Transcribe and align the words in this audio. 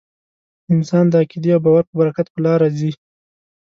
انسان 0.73 1.05
د 1.09 1.13
عقیدې 1.21 1.49
او 1.55 1.61
باور 1.65 1.83
په 1.89 1.93
برکت 1.99 2.27
په 2.33 2.39
لاره 2.45 2.67
ځي. 2.77 2.91